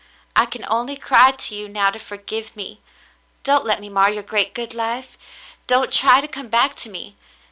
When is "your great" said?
4.09-4.55